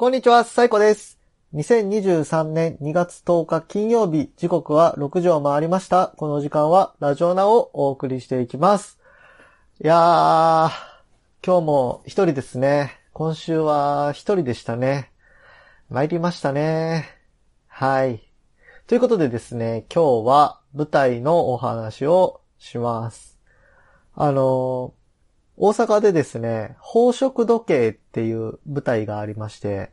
[0.00, 1.18] こんにちは、サイコです。
[1.54, 6.14] 2023年2月10日金曜日、時刻は6時を回りました。
[6.16, 9.00] この時間はラジオナをお送りしていきます。
[9.82, 10.70] いやー、
[11.44, 12.92] 今日も一人ですね。
[13.12, 15.10] 今週は一人でしたね。
[15.90, 17.08] 参りましたね。
[17.66, 18.22] はい。
[18.86, 23.36] ということでですね、今日は舞台のお話をします。
[24.14, 24.94] あの、
[25.60, 29.90] 大阪でですね、宝飾時計っていう舞台がありまして、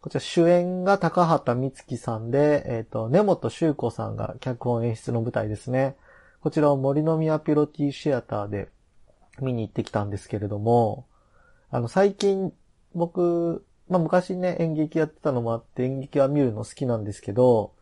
[0.00, 5.96] こちら主演が高畑充希さんで、えっ、と、根本修子さんが脚本演出の舞台ですね。
[6.40, 8.70] こちらを森の宮ピロティシアターで
[9.42, 11.06] 見に行ってきたんですけれども、
[11.68, 12.54] あの、最近
[12.94, 17.74] 僕、まあ昔ね、演劇やってたのもあって演劇は見るの好きなんですけど、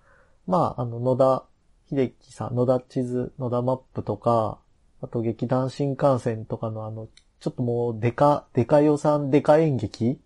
[0.49, 1.45] まあ、あの、野田
[1.89, 4.59] 秀樹さん、野田地図、野田マップとか、
[5.03, 7.09] あと劇団新幹線とかのあの、
[7.41, 10.21] ちょっともうデカ、デカ予算、デカ演劇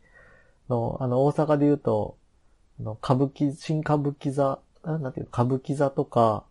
[0.68, 2.16] の、あの、大阪で言うと、
[2.78, 6.44] あの、歌舞伎、新歌舞伎座、なんなんていう、歌舞伎座とか、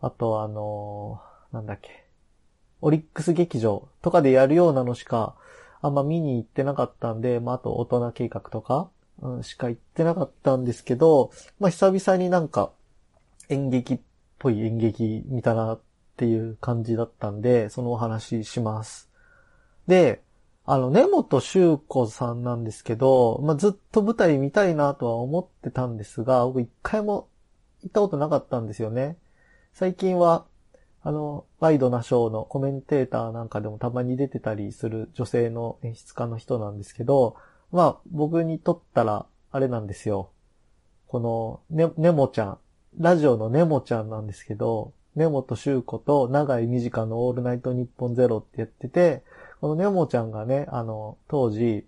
[0.00, 1.20] あとあの、
[1.52, 2.06] なんだっけ、
[2.80, 5.34] オリックス劇場とかでやるようなのしか、
[5.82, 8.88] あんま見に行ってなかったんで、まあ、あと大人計画とか、
[9.20, 12.70] うん、しか行ってなかったんですけど、まあ、久々になんか、
[13.50, 14.00] 演劇っ
[14.38, 15.80] ぽい演劇見たなっ
[16.20, 19.08] っていう感じだったんで、そのお話します。
[19.86, 20.20] で、
[20.66, 27.30] あの、根本修子さんなんですけど、まあ、ずっと舞台見たいなとは思ってたんですが、僕一回も
[27.82, 29.16] 行ったことなかったんですよね。
[29.72, 30.44] 最近は、
[31.02, 37.36] あの、ワイドなショーのコメンテーターなんかでもたまに出てたりする女性の演出家の人なんですけど、
[37.72, 40.32] まあ、僕にとったら、あれなんですよ。
[41.06, 42.58] この、ね、ねもちゃん、
[42.98, 49.22] ラジオのねもちゃんなんですけど、根本宗子と長井美智香のオールナイトニッポンゼロってやってて、
[49.60, 51.84] このねもちゃんがね、あの、当時、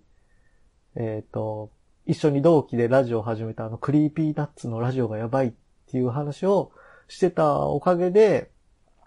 [0.95, 1.71] えっ、と、
[2.05, 5.53] 一緒に同期でラジオを始めたあの、 Creepy Nuts のラジオがやばいっ
[5.89, 6.71] ていう話を
[7.07, 8.51] してたおかげで、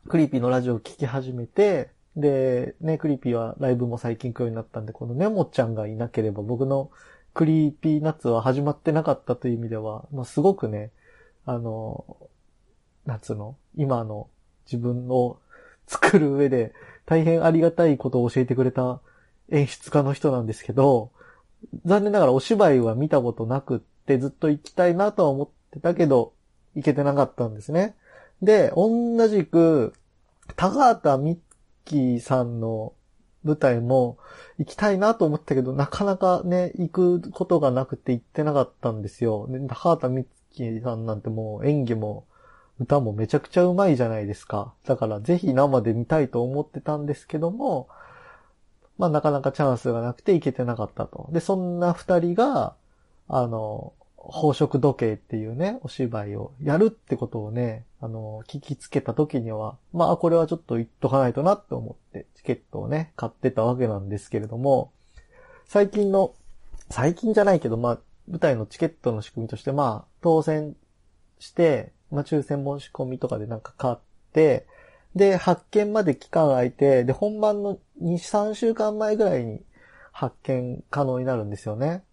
[0.08, 6.90] クリーピーのラジオを聞き始めて、で、ね、クリーピーはライブも最近来るようになったんで、このねもちゃんがいなければ僕の
[7.34, 10.90] Creepy Nuts は始まってなかったという意味では、まあ、すごくね、
[11.44, 12.16] あの、
[13.06, 14.28] なんつうの今の
[14.66, 15.38] 自分を
[15.86, 16.74] 作る上で
[17.06, 19.00] 大変ありがたいことを教えてくれた
[19.50, 21.12] 演出家の人なんですけど、
[21.84, 26.32] 残念ながらお芝居は見たことなくってずっと行きたいなとは思ってたけど、
[26.74, 27.94] 行けてなかったんですね。
[28.42, 29.94] で、同じく、
[30.56, 31.38] 高畑充
[31.84, 32.92] 希さんの
[33.44, 34.18] 舞台も
[34.58, 39.48] 行きたいなと思ったけど、なかなかね、行くことがなくて行ってなかったんですよ。
[39.68, 42.26] 高畑美希さんなんてもう演技も
[42.78, 44.74] 歌もめちゃくちゃうまいじゃないですか。
[44.84, 47.88] だからぜひ生で見たいと思ってたんですけども、
[48.98, 51.28] まあなかなかチャンスがなくて行けてなかったと。
[51.32, 52.74] で、そんな二人が、
[53.28, 64.92] あの、宝飾時計っていうね、お芝居をやるってことをね、あの、聞きつけた時には、まあこれはちょっと言っとかないとなって思って、チケットをね、買ってたわけなんですけれども、
[65.66, 66.34] 最近の、
[66.90, 67.98] 最近じゃないけど、まあ、
[68.28, 70.76] 舞台のチケットの仕組みとして、まあ、当選
[71.38, 73.96] して、まあ、抽選申し込みとかでなんか買っ
[74.32, 74.66] て、
[75.14, 79.62] で、発見まで期間空いて、で、本番の2、3週間前ぐらいに
[80.12, 82.04] 発見可能になるんですよね。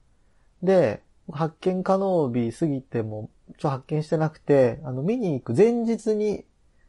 [0.62, 6.46] で、発見可能日過ぎても、ちょ、発見してなくて、あの、見に行く前日に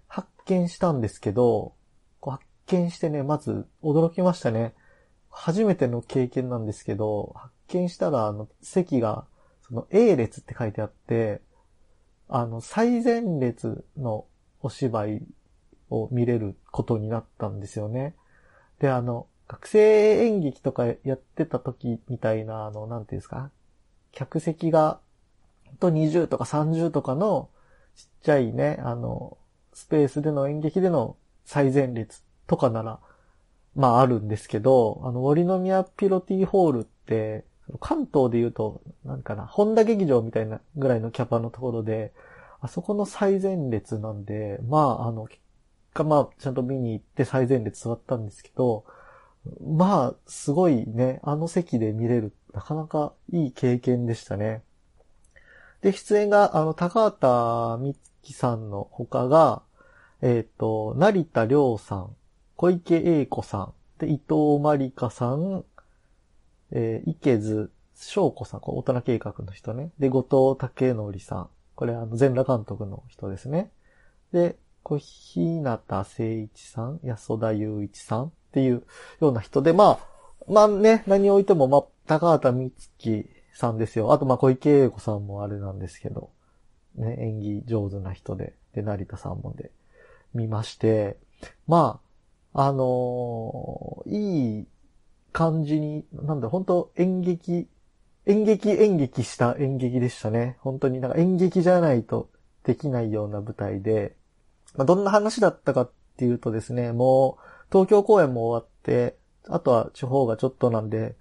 [0.07, 1.75] 発見したんですけど、
[2.21, 4.75] こう発見してね、まず驚きましたね。
[5.31, 9.27] 初めての経験なんですけど、発見したら、あの、席が、
[9.67, 11.43] その A 列って書いてあって、
[12.29, 14.27] あの、最前列の
[14.61, 15.23] お芝居
[15.91, 18.15] を見れることになったんですよね。
[18.79, 23.51] で、あの、学生演劇とかやってた時みたいな、あの、なんていうんですか、
[24.13, 25.01] 客席が、
[25.81, 27.51] と20とか30とかの
[27.97, 29.37] ちっちゃいね、あの、
[29.73, 33.01] スペースでの演劇での最前列とかなら、
[33.75, 37.45] まああるんですけど、あの、森宮ピロティホールって、
[37.81, 42.13] 関東で言うと、なんかな、本田劇場みたいなぐらいのキャパのところで、
[42.61, 45.41] あそこの最前列なんで、まあ、あの、結
[45.93, 48.85] 果まあ、ちゃんと見に行って最前列座ったんですけど、
[49.63, 54.63] まあ、すごいね、あの席で見れる、なかなかいい経験でしたね。
[55.83, 59.63] で、出演が、あの、高畑美希さんの他が、
[60.23, 62.17] えっ、と、成田亮さん、
[62.57, 65.65] 小池栄子さん、で、伊藤まりかさん、
[66.73, 69.91] えー、池津翔子さん、これ大人計画の人ね。
[69.99, 71.49] で、後藤武則さん。
[71.75, 73.71] これあの、全裸監督の人ですね。
[74.33, 78.83] で、小日向誠一さん、安田雄一さんっていう
[79.21, 80.15] ような人で、まあ、
[80.49, 84.13] まあね、何を置いても、まあ、高畑美月さんですよ。
[84.13, 86.31] あと、まあ、小池栄子さんもあれなんですけど、
[86.97, 89.71] ね、演技上手な人で、で、成田さんもで、
[90.35, 91.17] 見まして、
[91.67, 92.01] ま
[92.53, 94.67] あ、あのー、いい
[95.35, 97.69] 感じに、なんだ、本当演劇、
[98.25, 100.57] 演劇演劇した演劇でしたね。
[100.61, 102.31] 本当になんか演劇じゃないと
[102.63, 104.15] できないような舞台で、
[104.77, 109.17] まあ、どんな話だったかっていうとですね、もう、東京公演も終わって、
[109.49, 111.17] あとは地方がちょっとなんで、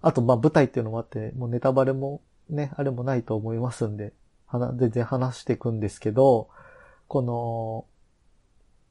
[0.00, 2.20] あとまあ舞台っていうのもあって、もうネタバレも
[2.50, 4.12] ね、あれもないと思いますんで、
[4.76, 6.48] 全然話していくんですけど、
[7.06, 7.86] この、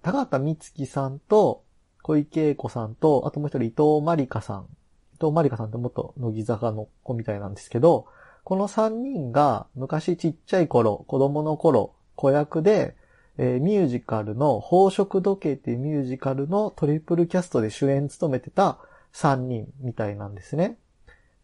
[0.01, 1.65] 高畑美月さんと
[2.01, 4.67] 小池栄子さんと、あともう一人伊藤まりかさん。
[5.15, 8.07] 伊藤まりかさんって元乃木坂の子みたいなんですけど、
[8.43, 12.95] この三人が昔ちっちゃい頃、子供の頃、子役で、
[13.37, 18.77] えー、ミュージカルの宝飾時計っていうミュージカルのトリプルキャストで主演務めてた
[19.13, 20.77] 三人みたいなんですね。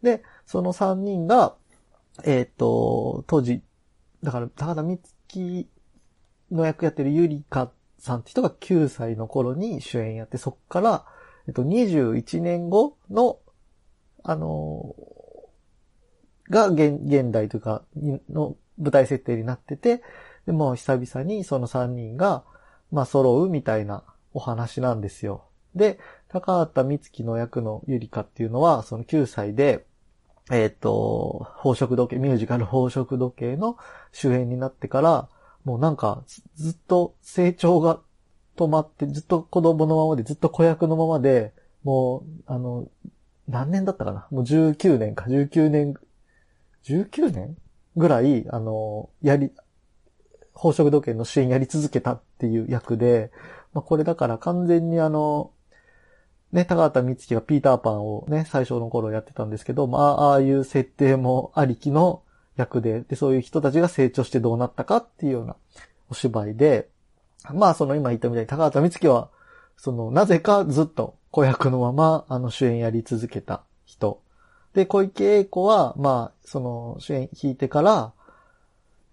[0.02, 1.54] で、その三人が、
[2.24, 3.62] えっ、ー、と、当時、
[4.22, 5.68] だから、高田美月
[6.50, 11.04] の役やってるゆりかさんって人が9歳の頃に主演やって、そっから、
[11.46, 13.38] えっと、21年後の、
[14.22, 17.82] あのー、が現、現代というか、
[18.30, 20.02] の舞台設定になってて、
[20.46, 22.44] でも久々にその3人が、
[22.90, 24.02] まあ揃うみたいな
[24.32, 25.44] お話なんですよ。
[25.74, 25.98] で、
[26.28, 29.84] 高畑美月の役のゆりかっていうのは、その9歳で、
[30.50, 33.76] えっ、ー、と、宝飾時計、ミュージカル宝飾時計の
[34.12, 35.28] 主演になってから、
[35.68, 36.24] もうなんか、
[36.56, 38.00] ずっと成長が
[38.56, 41.52] 止まって、ずっと子供のままで、ずっと子役のままで、
[41.84, 42.88] もう、あの、
[43.46, 44.26] 何年だったかな？
[44.30, 45.94] もう19年か、19年、
[46.84, 47.58] 19年
[47.98, 49.52] ぐらい、あの、やり、
[50.54, 53.30] 宝飾時計の主演やり続けたっていう役で、
[53.74, 55.50] まあ、これだから完全にあの、
[56.50, 62.22] ね、高畑美月がピーターパンをね、最初の頃やってたんですけど、まあ、ああいう設定もありきの
[62.58, 65.56] 役で、で、そういう人たちが成長してどうなったかっていうような
[66.10, 66.88] お芝居で、
[67.54, 69.30] まあ、その今言ったみたいに高畑美月は、
[69.76, 74.20] その、なぜかずっと子役のまま、あの、主演やり続けた人。
[74.74, 78.12] で、小池栄子は、まあ、その、主演弾いてから、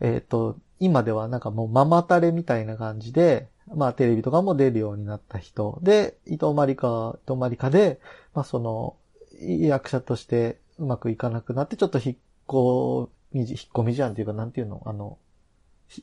[0.02, 5.80] えっ、ー、と、今ではなんかもうママタレみたいな感じで、まあテレビとかも出るようになった人。
[5.82, 8.00] で、伊藤まりか、伊藤まりかで、
[8.34, 8.96] まあその、
[9.42, 12.16] 役者としてうまくいかなくなって、ちょっと引っ
[12.48, 14.82] 込みじ、引っ込みじゃんっていうか、なんていうの？
[14.86, 15.18] あの、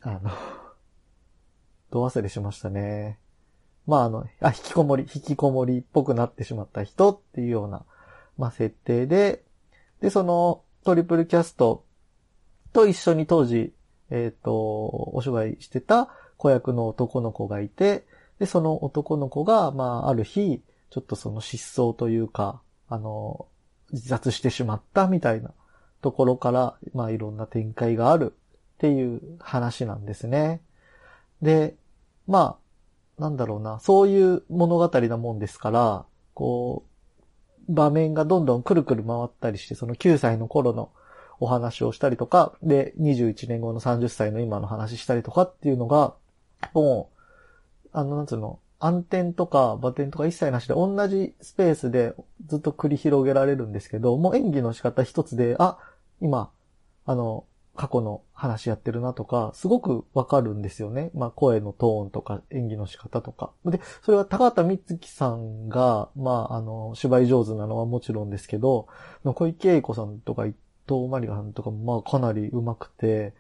[0.03, 0.31] あの
[1.91, 3.19] ど忘れしましたね。
[3.87, 7.87] まああの、あ、引きこもり、引きこもりっぽくなってしまった人っていうような、
[8.37, 9.43] まあ設定で、
[10.01, 11.87] で、そのトリプルキャスト
[12.75, 13.73] と一緒に当時、
[14.11, 14.53] えっ、ー、と、
[15.15, 18.05] お芝居してた子役の男の子がいて、
[18.41, 23.47] で、その男の子が、まあ、ある日、ちょっとその失踪というか、あの、
[23.93, 25.53] 自殺してしまったみたいな
[26.03, 28.35] ところから、まあ、いろんな展開がある
[28.75, 30.61] っていう話なんですね。
[31.41, 31.77] で、
[32.27, 32.59] ま
[33.19, 36.05] あ、なんだろうな、そういう物語なもんですから、
[36.35, 36.85] こ
[37.69, 40.91] う、場面がどんどんくるくる回ったりして、その9歳の頃の
[41.39, 46.15] お話をしたりとか、で、21年後の30歳の今の話したりとかっていうのが、
[46.75, 47.11] も
[47.85, 52.15] う、あの、なんつうの、暗転とかバテンとか一切なしで同じスペースで
[52.47, 55.79] ずっと繰り広げられるんですけど、もう演技の仕方一つで、あ、
[56.23, 56.51] 今、
[57.05, 61.11] あの、過去の話やってるなとか、すごくわかるんですよね。
[61.15, 63.51] まあ、声のトーンとか演技の仕方とか。
[63.65, 68.89] で、それは高畑光月さんが、まあ、あの、芝居上手なのはもちろんですけど、
[69.25, 70.55] 小池栄子さんとか伊
[70.87, 73.33] 藤まりかさんとかも、まあ、かなり上手くて、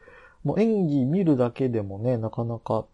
[0.44, 2.86] もう演技見るだけでもね、なかなか、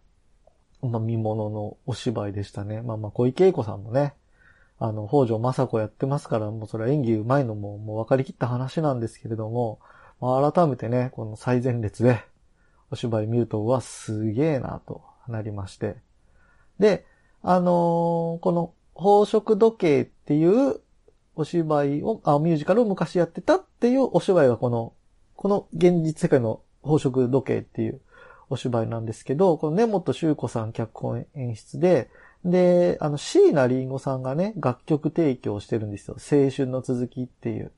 [0.81, 2.81] まあ、見物のお芝居でしたね。
[2.81, 4.13] まあまあ、小池栄子さんもね、
[4.79, 9.79] あの、北条雅子やってますから、もうそれは演技上手いのも、もう分かりきった話なんですけれども、
[10.21, 12.23] まあ、改めてね、この最前列で、
[12.91, 15.97] お芝居見ると、うわ、すげえな、となりまして。
[16.79, 17.05] で、
[17.43, 20.81] あのー、この、宝飾時計っていう
[21.35, 24.93] お芝居を、あ、ミュージカルを昔やってたっていうお芝居がこの、
[25.35, 28.01] この現実世界の宝飾時計っていう
[28.49, 32.09] お芝居なんですけど、この根本修子さん脚本演出で、
[32.45, 36.15] で、あの、椎名林檎さんがね、楽曲提供してるんですよ。
[36.15, 37.71] 青春の続きっていう。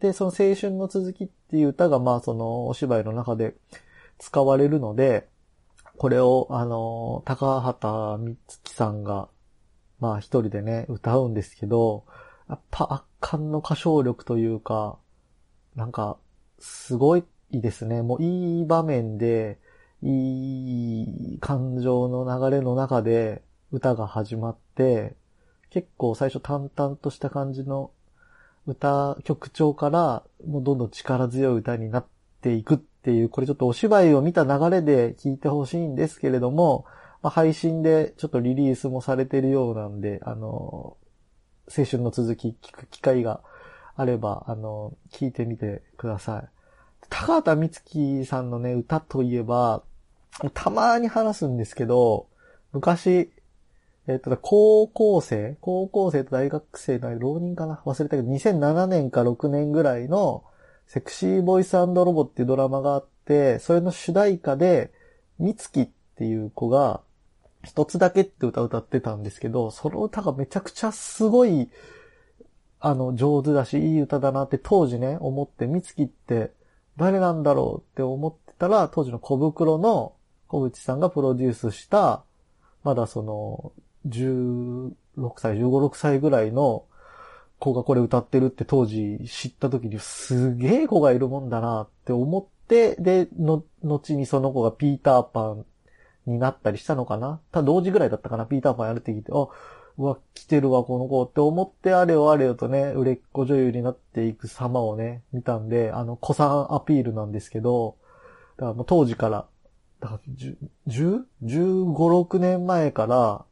[0.00, 3.54] で、その青春の続きっていう歌が、まあ、そのお芝居の中で
[4.18, 5.28] 使われるので、
[5.98, 9.28] これを、あの、高畑美月さんが、
[10.00, 12.04] まあ、一人でね、歌うんですけど、
[12.48, 14.98] やっぱ圧巻の歌唱力というか、
[15.74, 16.16] なんか、
[16.58, 18.02] すごいですね。
[18.02, 19.58] もういい場面で、
[20.02, 23.42] いい感情の流れの中で
[23.76, 25.14] 歌が始まって、
[25.68, 27.90] 結構最初淡々とした感じの
[28.66, 32.06] 歌、曲調からもうどんどん力強い歌になっ
[32.40, 36.86] ていくっていう、これちょっとお芝居を見た流れで聴いてほしいんですけれども、
[37.22, 40.96] まあ、配信でちょっとリリースもされてるようなんで、あの、
[41.68, 43.42] 青春の続き聞く機会が
[43.94, 46.48] あれば、あの、聞いてみてください。
[47.10, 49.82] 高畑充希さんのね、歌といえば、
[50.54, 52.28] たまに話すんですけど、
[52.72, 53.30] 昔、
[54.08, 57.82] えっ、と、高校生高校生と大学生の浪人かな？
[57.84, 60.44] 忘れたけど、2007年か6年ぐらいの、
[60.86, 64.92] セクシーボイスロボっていうドラマがあって、それの主題歌で、
[65.38, 67.00] みつきっていう子が、
[67.64, 71.68] 一つだけって歌歌ってたんですけど、その歌がめちゃくちゃすごい、
[72.78, 76.52] あの、上手だし、いい歌だなって当時ね、思って、みつきって
[76.96, 80.14] 誰なんだろうって思ってたら、当時の小袋の
[80.46, 82.22] 小口さんがプロデュースした、
[82.84, 83.72] まだその、
[84.06, 84.92] 16
[85.38, 86.84] 歳、15、6歳ぐらいの
[87.58, 95.64] 子がこれ歌ってるって当時知った時にすげえ子がいるもんだなって思って、で、の、後にその子がピーターパン
[96.26, 97.40] になったりしたのかな？
[97.52, 98.46] た同時ぐらいだったかな？
[98.46, 99.46] ピーターパンやるって聞いて、あ、
[99.98, 107.96] うわ、来てるわ、この子って思って、あれよあれよとね、売れっ子女優になっていく様をね、見たんで、あの、子さんアピールなんですけど、
[108.56, 109.46] だからもう当時から、
[110.00, 110.20] だから
[110.88, 113.44] 10、15、6年前から、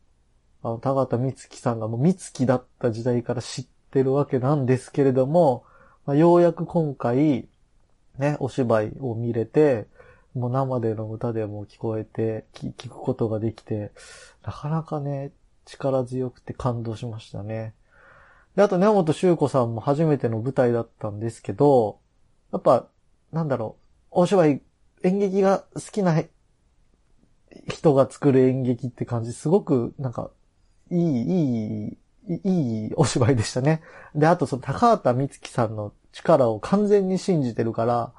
[0.65, 5.65] あの、田形美月さんがもう美月だった時代から知ってるわけなんですけれども、
[6.07, 7.49] まあ、ようやく今回、
[8.19, 9.87] ね、お芝居を見れて、
[10.35, 13.93] もう生での歌でも聞こえて、聞くことができて、
[14.43, 15.33] なかなかね、
[15.67, 17.75] 力強くて感動しましたね。
[18.57, 21.99] で、あと、根本修子さんも初めての舞台だったんですけど、
[22.53, 22.87] やっぱ、
[23.33, 23.77] なんだろ
[24.13, 24.63] う、お芝居、
[25.03, 26.23] 演劇が好きな
[27.69, 30.31] 人が作る演劇って感じ、すごく、なんか、
[30.95, 31.97] いい、
[32.29, 33.83] いい、いいお芝居でしたね。
[34.15, 38.13] で、あとその高畑充希さんの力を完全に信じてるから、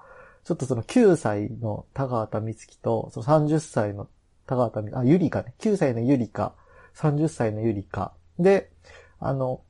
[0.44, 4.10] ちょっとその9歳の高畑充希と、その30歳の
[4.46, 5.54] 高畑充、あ、ゆりかね。
[5.60, 6.54] 9歳のゆりか、
[6.96, 8.14] 30歳のゆりか。
[8.38, 8.72] で、
[9.20, 9.62] あの、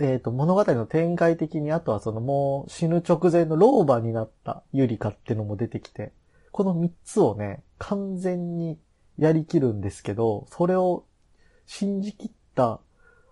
[0.00, 6.12] えっ、ー、と、物語の展開的に、あとはそのもう死ぬ直前の老婆になったゆりかってのも出てきて、
[6.50, 8.78] この3つをね、完全に
[9.18, 11.04] やりきるんですけど、それを
[11.66, 12.80] 信じきった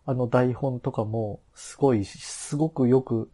[0.07, 3.31] あの台本とかもすごい、すごくよく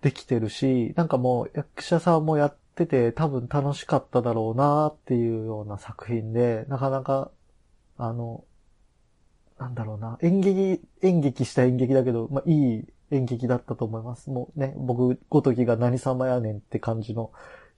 [0.00, 7.30] できてるし、なんかもう役者さんもやってて多分楽しかっただろうなっていうような作品で、なかなか、
[7.98, 8.44] あの、
[9.58, 14.30] なんだろうな、演劇、演劇した演劇だけど、まあいい演劇だったと思います。
[14.30, 17.32] もうね、僕ごときが何様やねんって感じの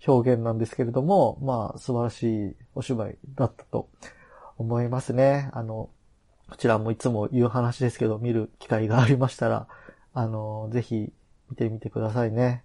[0.06, 3.88] 表現なんですけれども、まあ素晴らしいお芝居だったと
[4.62, 5.50] 思いますね。
[5.52, 5.90] あの、
[6.49, 9.66] こちらもいつも言う話ですけど、見る機会がありましたら、
[10.14, 11.12] あの、ぜひ
[11.50, 12.64] 見てみてくださいね。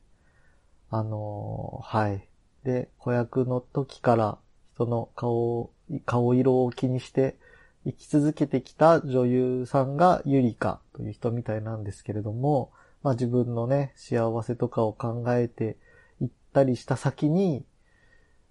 [0.89, 2.27] あの、はい。
[2.63, 4.37] で、子役の時から
[4.75, 5.71] 人の顔、
[6.05, 7.37] 顔色を気にして
[7.85, 12.71] 生き続けてきた女優さんがゆりかという人みたいなんですけれども、
[13.03, 15.77] まあ自分のね、幸せとかを考えて
[16.21, 17.65] いったりした先に、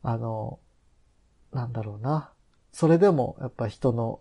[0.03, 0.59] あの、
[1.53, 2.33] なんだろうな。
[2.77, 4.21] それでもやっぱ人の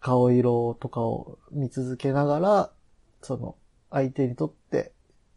[0.00, 2.70] 顔色とかを見続けながら、
[3.20, 3.56] その
[3.90, 4.92] 相手にとって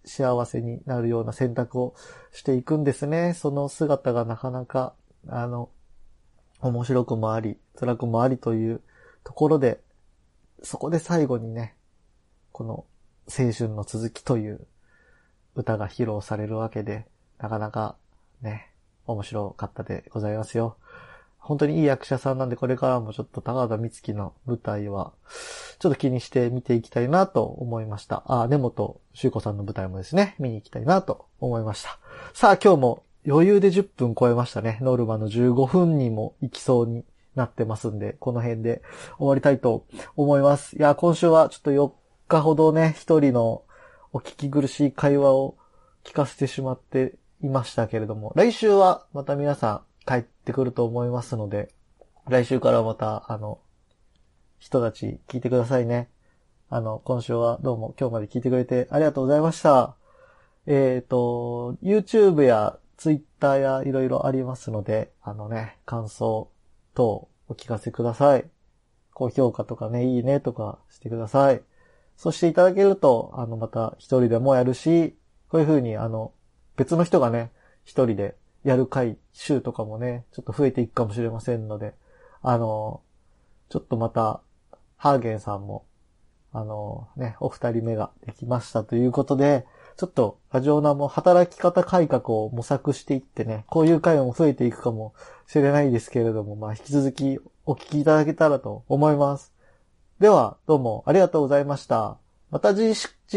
[0.05, 1.93] 幸せになるような選択を
[2.31, 3.33] していくんですね。
[3.33, 4.93] その姿がなかなか、
[5.27, 5.71] あの、
[6.61, 8.79] 面白くもあり、辛くもありという
[9.25, 9.81] ところで、
[10.61, 11.75] そこで最後にね、
[12.53, 12.85] この
[13.27, 14.65] 青春の続きという
[15.55, 17.07] 歌が披露されるわけで、
[17.39, 17.97] なかなか
[18.41, 18.71] ね、
[19.05, 20.77] 面白かったでございますよ。
[21.43, 25.11] 本当にいい役者さんなんで、これからもちょっと高田美月の舞台は、
[25.77, 28.23] ちょっと気にして見ていきたいなと思いました。
[28.27, 31.99] あ、根本修子さんの舞台もですね、見に行きたいなと思いました。
[32.33, 34.79] さあ、今日も余裕で10分超えましたね。
[34.81, 37.03] ノルマの15分にも行きそうに
[37.35, 38.81] なってますんで、この辺で
[39.17, 39.85] 終わりたいと
[40.15, 40.77] 思います。
[40.77, 41.91] いや、今週はちょっと4
[42.29, 43.63] 日ほどね、一人の
[44.13, 45.57] お聞き苦しい会話を
[46.05, 51.73] 聞かせてしまっていましたけれども、来週はまた皆さん帰ってくると思いますので、
[52.27, 53.59] 来週からまた、あの、
[54.59, 56.09] 人たち聞いてくださいね。
[56.69, 59.95] あの、今週はどうも今日まで聞いてくれてありがとうございました。
[60.65, 66.49] えっ、ー、と、YouTube や Twitter やいろいろありますので、あのね、感想
[66.93, 68.49] 等お聞かせください。
[69.13, 71.61] 高評価とかね、いいねとかしてください。
[72.15, 75.17] そしていただけると、あの、また一人でもやるし、
[75.49, 76.31] こういう風に、あの、
[76.77, 77.51] 別の人がね、
[77.83, 81.93] 一人でやる回、週とかもね、ちょっと増えていくかもしれませんので、
[82.41, 83.01] あの、
[83.69, 84.41] ちょっとまた、
[84.97, 85.85] ハーゲンさんも、
[86.53, 89.65] あのね、お二人目ができましたということで、
[89.97, 95.13] ちょっとラジオナも働き方改革を模索していってね、こういう会も増えていくかも
[95.47, 99.53] しれないですけれども、まあ引き続きお聞きいただけたらと思います。
[100.19, 102.17] では、どうもありがとうございました。
[102.49, 102.95] また次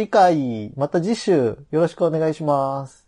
[0.08, 3.05] 回、また次週よろしくお願いします。